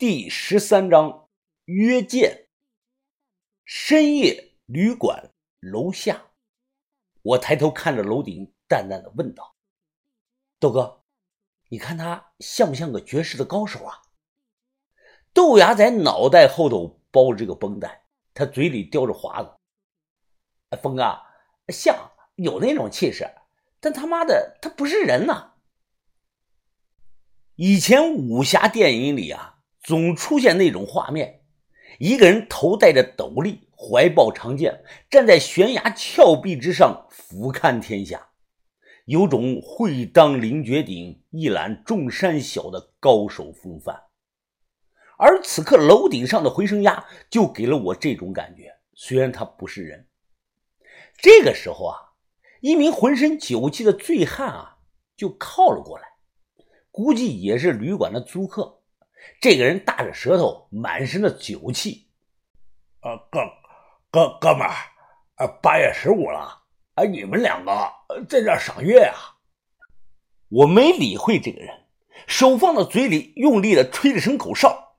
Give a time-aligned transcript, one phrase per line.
[0.00, 1.28] 第十三章
[1.66, 2.48] 约见。
[3.66, 5.30] 深夜旅馆
[5.60, 6.30] 楼下，
[7.20, 9.56] 我抬头看着楼顶，淡淡的问道
[10.58, 11.02] ：“豆哥，
[11.68, 14.00] 你看他像不像个绝世的高手啊？”
[15.34, 19.54] 豆芽仔脑袋后头包着个绷带，他嘴里叼着华子
[20.80, 21.20] ：“峰哥，
[21.68, 23.30] 像有那种气势，
[23.80, 25.56] 但他妈的他不是人呐！”
[27.56, 29.49] 以前武侠电影里啊，
[29.82, 31.42] 总出现那种画面：
[31.98, 38.28] 一个人头戴着斗笠，怀抱长剑，站在悬崖峭壁之上，俯瞰天下，
[39.06, 44.04] 有种会当凌绝顶，一览众山小的高手风范。
[45.16, 50.06] 而此刻楼顶上的回声鸭就给了我这种感觉，虽然他不是人。
[51.18, 51.96] 这个时候啊，
[52.60, 54.78] 一名浑身酒气的醉汉啊，
[55.16, 56.04] 就靠了过来。
[56.90, 58.79] 估计也是旅馆的租客。
[59.40, 62.08] 这个人大着舌头，满身的酒气。
[63.02, 63.40] 呃，哥
[64.10, 64.74] 哥哥们儿，
[65.36, 66.62] 呃，八月十五了，
[66.94, 67.72] 哎，你们两个
[68.28, 69.36] 在这赏月啊？
[70.48, 71.86] 我没理会这个人，
[72.26, 74.96] 手放到嘴里，用力的吹了声口哨。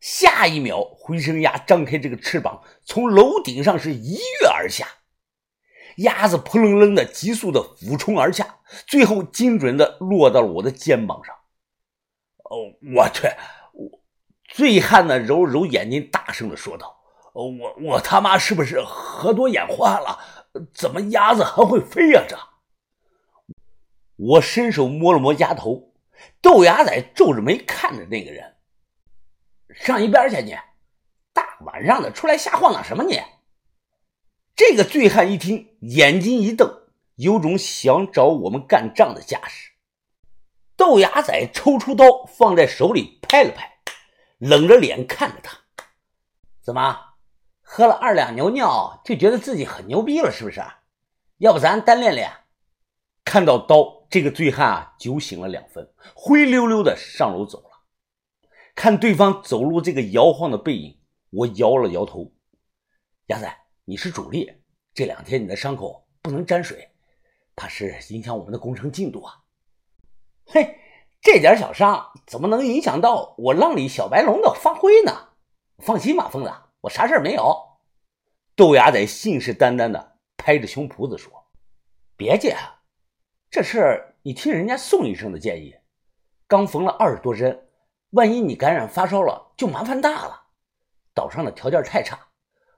[0.00, 4.86] 下一秒，回声鸭张开这个翅膀，从楼顶上是一跃而下。
[5.98, 11.34] 鸭子扑棱棱的急速的俯冲而下，最后精准的落到了我的肩膀上。
[12.44, 13.28] 哦，我去！
[13.72, 14.00] 我
[14.44, 16.96] 醉汉呢揉揉眼睛，大声的说道
[17.32, 20.18] ：“我我他妈是不是喝多眼花了？
[20.72, 22.22] 怎么鸭子还会飞呀？
[22.28, 22.38] 这！”
[24.16, 25.92] 我伸手摸了摸鸭头，
[26.40, 28.54] 豆芽仔皱着眉看着那个人
[29.74, 30.54] ：“上一边去你！
[31.32, 33.20] 大晚上的出来瞎晃荡什么你？”
[34.54, 36.82] 这个醉汉一听，眼睛一瞪，
[37.16, 39.72] 有种想找我们干仗的架势。
[40.76, 43.78] 豆芽仔抽出刀，放在手里拍了拍，
[44.38, 45.58] 冷着脸看着他
[46.60, 47.14] ：“怎么，
[47.62, 50.62] 喝了二两牛尿就觉得自己很牛逼了，是不是？
[51.38, 52.30] 要不咱单练练？”
[53.24, 57.70] 看到刀，这个醉汉啊，酒醒了两分，灰溜溜的上楼走了。
[58.74, 61.00] 看对方走路这个摇晃的背影，
[61.30, 62.32] 我摇了摇头
[63.26, 64.50] ：“牙仔。”你是主力，
[64.94, 66.90] 这两天你的伤口不能沾水，
[67.54, 69.43] 怕是影响我们的工程进度啊！
[70.46, 70.78] 嘿，
[71.20, 75.30] 这点小伤怎么能影响到我浪里小白龙的发挥呢？
[75.78, 77.56] 放心吧，疯子，我啥事没有。
[78.54, 81.32] 豆芽仔信誓旦旦的拍着胸脯子说
[82.16, 82.56] ：“别介，
[83.50, 85.74] 这事你听人家宋医生的建议，
[86.46, 87.68] 刚缝了二十多针，
[88.10, 90.48] 万一你感染发烧了，就麻烦大了。
[91.12, 92.18] 岛上的条件太差，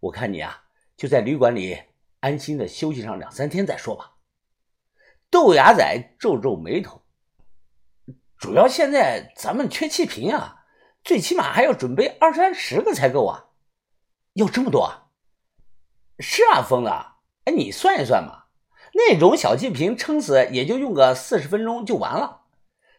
[0.00, 0.64] 我看你啊。”
[0.98, 1.80] 就在旅馆里
[2.18, 4.14] 安心的休息上两三天再说吧。
[5.30, 7.00] 豆芽仔皱皱眉头，
[8.38, 10.64] 主要现在咱们缺气瓶啊，
[11.02, 13.46] 最起码还要准备二三十个才够啊。
[14.34, 15.08] 要这么多啊？
[16.20, 16.90] 是啊，疯子，
[17.44, 18.44] 哎，你算一算嘛，
[18.94, 22.42] 那种小气瓶撑死也就用个四十分钟就完了，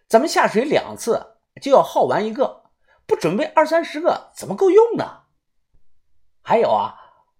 [0.07, 2.63] 咱们下水两次就要耗完一个，
[3.05, 5.23] 不准备二三十个怎么够用呢？
[6.41, 6.95] 还有啊。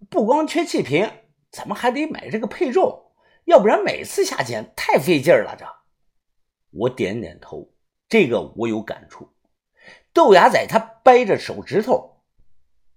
[0.09, 1.11] 不光缺气瓶，
[1.51, 3.11] 咱们还得买这个配重，
[3.43, 5.57] 要不然每次下潜太费劲了。
[5.59, 5.66] 这，
[6.71, 7.69] 我点点头，
[8.09, 9.30] 这个我有感触。
[10.12, 12.24] 豆芽仔他掰着手指头，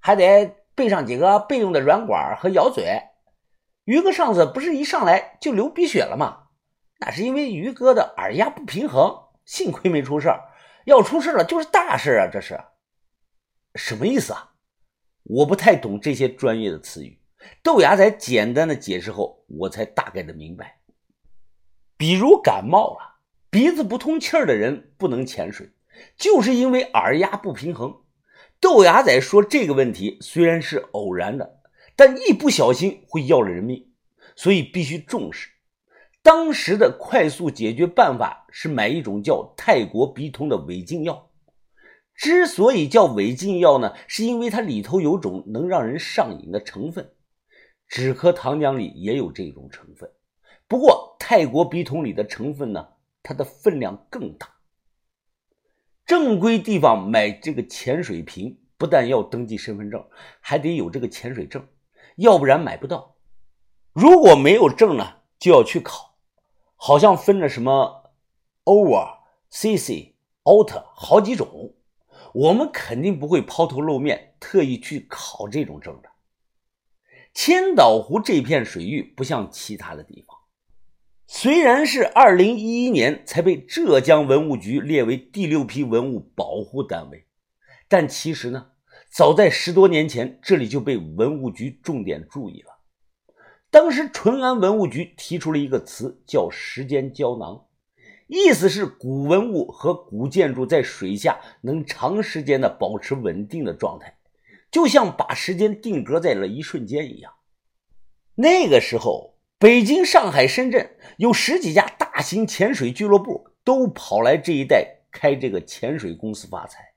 [0.01, 3.03] 还得备上几个备用的软管和咬嘴。
[3.85, 6.49] 于哥上次不是一上来就流鼻血了吗？
[6.99, 10.33] 那是因为于哥的耳压不平衡，幸亏没出事
[10.87, 12.29] 要出事了就是大事啊！
[12.33, 12.61] 这是
[13.75, 14.55] 什么意思啊？
[15.25, 17.21] 我不太懂这些专业的词语，
[17.63, 20.81] 豆芽仔简单的解释后，我才大概的明白。
[21.97, 23.12] 比如感冒了，
[23.53, 25.69] 鼻子不通气儿的人不能潜水，
[26.17, 27.95] 就是因为耳压不平衡。
[28.59, 31.61] 豆芽仔说这个问题虽然是偶然的，
[31.95, 33.93] 但一不小心会要了人命，
[34.35, 35.51] 所以必须重视。
[36.23, 41.29] 当时的快速解决办法是买一种叫泰国鼻通的违禁药。
[42.15, 47.13] 之所以叫违禁药呢，是因为它里头有种能让人上瘾的成分，
[47.87, 50.11] 止咳糖浆里也有这种成分。
[50.67, 52.89] 不过泰国鼻通里的成分呢，
[53.23, 54.49] 它的分量更大。
[56.05, 60.05] 正规地方买这个潜水瓶，不但要登记身份证，
[60.41, 61.67] 还得有这个潜水证，
[62.17, 63.17] 要不然买不到。
[63.93, 66.17] 如果没有证呢，就要去考，
[66.77, 68.13] 好像分了什么
[68.65, 69.19] over、
[69.51, 70.15] cc、
[70.45, 71.75] out 好几种。
[72.35, 76.11] 我们肯定不会抛头露面，特意去考这种证的。
[77.35, 80.32] 千岛湖这片水域不像其他的地方，
[81.35, 87.25] 虽然是二零一一年才被浙江文物局列为第六批文物保护单位，
[87.89, 88.73] 但其实呢，
[89.11, 92.79] 早在十多年前，这里就被文物局重点注意了。
[93.71, 97.65] 当时淳安文物局提出了一个词，叫“时间胶囊”，
[98.29, 104.19] 意思是古文物和古建筑在水下能长时间的保持稳定的状态，
[104.71, 107.33] 就像把时间定格在了一瞬间一样。
[108.35, 109.32] 那个时候，
[109.63, 116.95] 北京、上海、深圳有十几家大型潜水俱乐部都跑来这一带开这个潜水公司发财，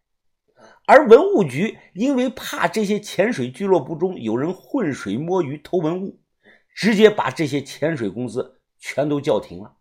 [0.88, 6.20] 而文物局因为怕这些潜水俱乐部中有人浑水摸鱼偷文物。
[6.74, 9.78] 直接把这些潜水公司全都叫停了，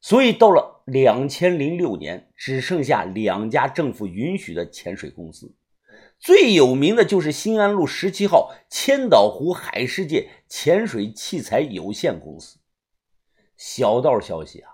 [0.00, 5.54] 所以到了两千零六年，只剩下两家政府允许的潜水公司，
[6.20, 12.58] 最有名的就是新安路十七号千岛湖海世界潜水器材有限公司。
[13.56, 14.70] 小道消息啊，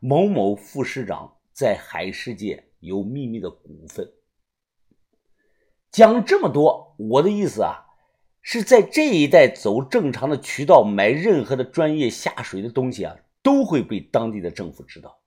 [0.00, 4.10] 某某副市长在海世界有秘密的股份。
[5.90, 7.82] 讲这么多，我的意思啊。
[8.48, 15.18] 是在这一带走正常的渠道买任何的专业下水的东西啊，都会被当地的政府知道。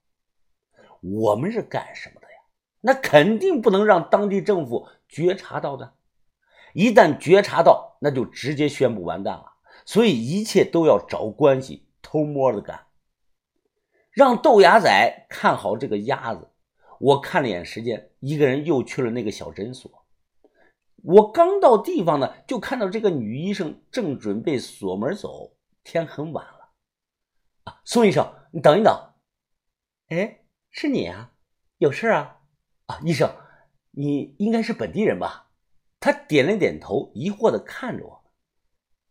[1.02, 2.32] 我们是干什么的呀？
[2.80, 5.94] 那肯定不能让当地政府觉察到的。
[6.72, 9.52] 一旦觉察到，那就直接宣布完蛋了。
[9.84, 12.86] 所以一切都要找关系偷摸的干。
[14.10, 16.48] 让豆芽仔看好这个鸭子。
[17.00, 19.90] 我看了眼时间，一个人又去了那个小诊所。
[21.02, 25.56] 我刚到地方呢，就看到这个女医生正准备锁门走。
[25.82, 26.68] 天很晚了，
[27.64, 28.94] 啊，宋医生，你等一等。
[30.10, 30.40] 哎，
[30.70, 31.32] 是你啊？
[31.78, 32.40] 有事啊？
[32.84, 33.34] 啊，医生，
[33.90, 35.50] 你应该是本地人吧？
[35.98, 38.24] 他点了点头，疑惑的看着我。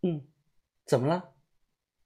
[0.02, 0.28] 嗯，
[0.86, 1.34] 怎么了？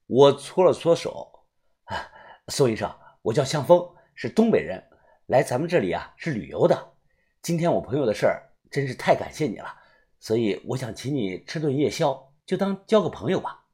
[0.06, 1.46] 我搓了搓手。
[1.84, 2.10] 啊，
[2.48, 4.82] 宋医生，我叫向峰，是东北人，
[5.26, 6.94] 来咱们这里啊是旅游的。
[7.42, 8.50] 今天我朋友的事儿。
[8.70, 9.72] 真是太感谢你了，
[10.18, 13.66] 所以我想请你吃顿夜宵，就当交个朋友吧。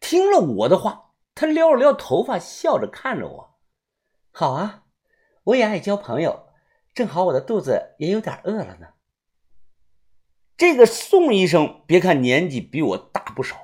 [0.00, 3.60] 听了我的话，他撩了撩头发，笑着看着我。
[4.32, 4.86] 好啊，
[5.44, 6.47] 我也爱交朋友，
[6.98, 8.88] 正好我的肚子也有点饿了呢。
[10.56, 13.56] 这个宋医生，别看年纪比我大不少，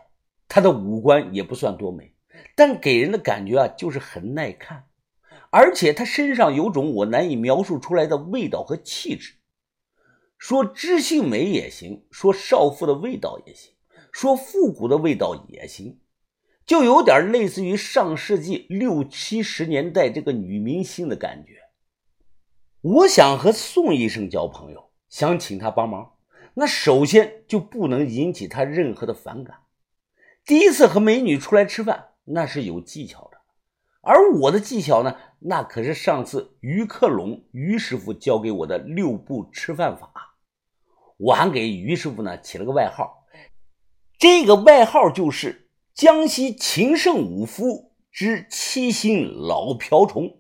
[0.47, 2.15] 他的五官也不算多美，
[2.55, 4.85] 但给人的感觉啊，就是很耐看，
[5.51, 9.35] 而且他身上有种我难以描述出来的味道和气质。
[10.39, 13.73] 说知性美也行，说少妇的味道也行，
[14.13, 15.99] 说复古的味道也行，
[16.65, 21.64] 就有点类似于上世纪六七十年代这个女明星的感觉。
[22.85, 26.17] 我想和宋医生交朋友，想请他帮忙，
[26.53, 29.61] 那首先就不能引起他任何的反感。
[30.45, 33.39] 第一次和美女出来吃饭，那是有技巧的，
[34.03, 40.37] 而我的技巧呢，那可是上次于克龙于师傅教给我的六步吃饭法。
[41.17, 43.25] 我还给于师傅呢起了个外号，
[44.19, 50.37] 这个外号就是江西情圣五夫之七星老瓢虫。